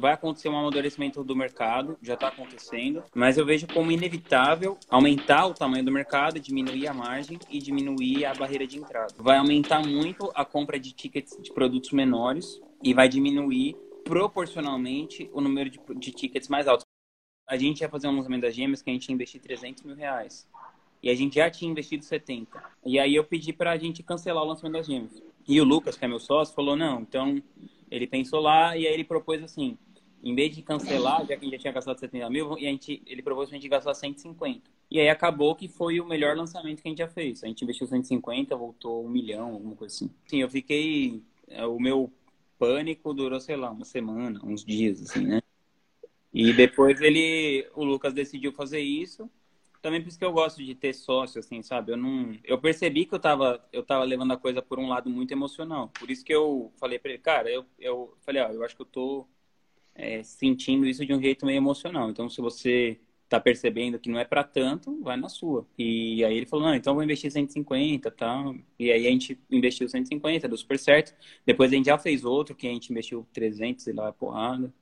[0.00, 5.46] vai acontecer um amadurecimento do mercado, já está acontecendo, mas eu vejo como inevitável aumentar
[5.46, 9.14] o tamanho do mercado, diminuir a margem e diminuir a barreira de entrada.
[9.18, 15.40] Vai aumentar muito a compra de tickets de produtos menores e vai diminuir proporcionalmente o
[15.40, 16.86] número de, de tickets mais altos.
[17.46, 19.94] A gente ia fazer um lançamento das gêmeas que a gente ia investir 300 mil
[19.94, 20.48] reais.
[21.02, 22.62] E a gente já tinha investido 70.
[22.84, 25.22] E aí eu pedi para a gente cancelar o lançamento das gêmeas.
[25.46, 27.42] E o Lucas, que é meu sócio, falou, não, então
[27.90, 29.76] ele pensou lá e aí ele propôs assim,
[30.22, 32.70] em vez de cancelar, já que a gente já tinha gastado 70 mil, e a
[32.70, 34.60] gente, ele propôs a gente gastar 150.
[34.90, 37.42] E aí acabou que foi o melhor lançamento que a gente já fez.
[37.44, 40.10] A gente investiu 150, voltou um milhão, alguma coisa assim.
[40.26, 41.22] Sim, eu fiquei...
[41.48, 42.12] É, o meu
[42.58, 45.40] pânico durou, sei lá, uma semana, uns dias, assim, né?
[46.32, 49.28] E depois ele, o Lucas decidiu fazer isso
[49.80, 51.92] também por isso que eu gosto de ter sócio, assim, sabe?
[51.92, 52.36] Eu não.
[52.44, 55.88] Eu percebi que eu tava, eu tava levando a coisa por um lado muito emocional.
[55.98, 58.82] Por isso que eu falei pra ele, cara, eu, eu falei, ó, eu acho que
[58.82, 59.26] eu tô
[60.00, 62.10] é, sentindo isso de um jeito meio emocional.
[62.10, 65.66] Então, se você tá percebendo que não é para tanto, vai na sua.
[65.78, 68.56] E aí ele falou, não, então vou investir 150 tal.
[68.78, 71.14] E aí a gente investiu 150, deu super certo.
[71.46, 74.72] Depois a gente já fez outro, que a gente investiu 300 e lá é porrada.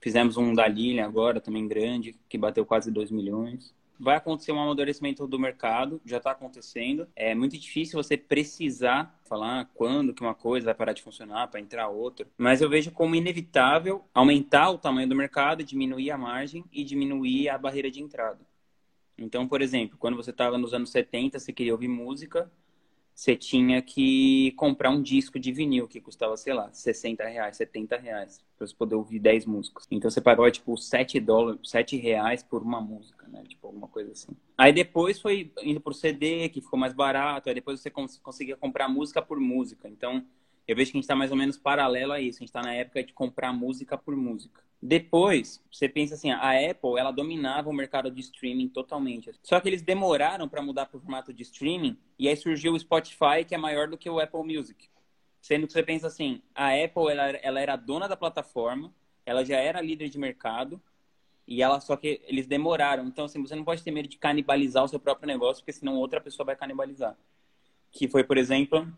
[0.00, 4.60] Fizemos um da Lilian agora, também grande, que bateu quase 2 milhões vai acontecer um
[4.60, 7.06] amadurecimento do mercado, já está acontecendo.
[7.14, 11.60] É muito difícil você precisar falar quando que uma coisa vai parar de funcionar para
[11.60, 16.64] entrar outra, mas eu vejo como inevitável aumentar o tamanho do mercado, diminuir a margem
[16.72, 18.40] e diminuir a barreira de entrada.
[19.16, 22.50] Então, por exemplo, quando você estava nos anos 70, você queria ouvir música,
[23.14, 27.96] você tinha que comprar um disco de vinil que custava, sei lá, 60 reais, 70
[27.96, 29.86] reais, para você poder ouvir 10 músicas.
[29.90, 33.42] Então você pagava, tipo, 7 dólares, 7 reais por uma música, né?
[33.46, 34.32] Tipo, alguma coisa assim.
[34.56, 38.56] Aí depois foi indo pro CD, que ficou mais barato, aí depois você cons conseguia
[38.56, 39.88] comprar música por música.
[39.88, 40.24] Então,
[40.72, 42.38] eu vejo que a gente está mais ou menos paralelo a isso.
[42.38, 44.62] A gente está na época de comprar música por música.
[44.80, 49.30] Depois, você pensa assim, a Apple, ela dominava o mercado de streaming totalmente.
[49.42, 52.78] Só que eles demoraram para mudar para o formato de streaming e aí surgiu o
[52.78, 54.88] Spotify, que é maior do que o Apple Music.
[55.40, 58.92] Sendo que você pensa assim, a Apple, ela, ela era dona da plataforma,
[59.26, 60.80] ela já era líder de mercado
[61.46, 63.06] e ela só que eles demoraram.
[63.06, 65.96] Então, assim, você não pode ter medo de canibalizar o seu próprio negócio, porque senão
[65.96, 67.16] outra pessoa vai canibalizar.
[67.90, 68.90] Que foi, por exemplo,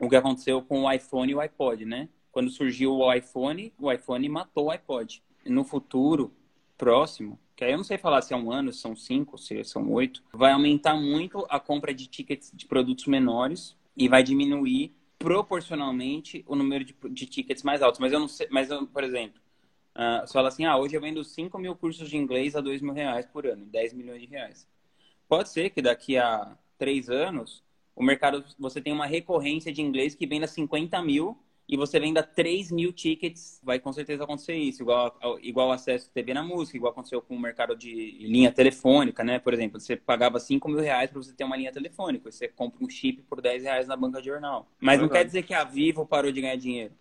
[0.00, 2.08] o que aconteceu com o iPhone e o iPod, né?
[2.32, 5.22] Quando surgiu o iPhone, o iPhone matou o iPod.
[5.44, 6.32] No futuro
[6.78, 9.62] próximo, que aí eu não sei falar se é um ano, se são cinco, se
[9.64, 14.94] são oito, vai aumentar muito a compra de tickets de produtos menores e vai diminuir
[15.18, 18.00] proporcionalmente o número de, de tickets mais altos.
[18.00, 19.38] Mas eu não sei, mas eu, por exemplo,
[19.94, 22.80] uh, você fala assim, ah, hoje eu vendo 5 mil cursos de inglês a 2
[22.80, 24.66] mil reais por ano, 10 milhões de reais.
[25.28, 27.62] Pode ser que daqui a três anos
[28.00, 31.36] o mercado, você tem uma recorrência de inglês que venda 50 mil
[31.68, 36.32] e você venda 3 mil tickets, vai com certeza acontecer isso, igual, igual acesso TV
[36.34, 39.38] na música, igual aconteceu com o mercado de linha telefônica, né?
[39.38, 42.82] Por exemplo, você pagava 5 mil reais para você ter uma linha telefônica, você compra
[42.82, 44.66] um chip por 10 reais na banca de jornal.
[44.80, 46.94] Mas é não quer dizer que a Vivo parou de ganhar dinheiro.